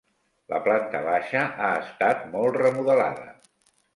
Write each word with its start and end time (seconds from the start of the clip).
La 0.53 0.59
planta 0.67 1.01
baixa 1.07 1.43
ha 1.65 1.69
estat 1.83 2.25
molt 2.37 2.57
remodelada. 2.65 3.29